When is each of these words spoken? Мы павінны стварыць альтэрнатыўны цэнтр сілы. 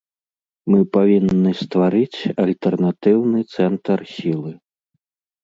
Мы 0.71 0.77
павінны 0.95 1.51
стварыць 1.61 2.19
альтэрнатыўны 2.45 3.43
цэнтр 3.59 3.97
сілы. 4.15 4.51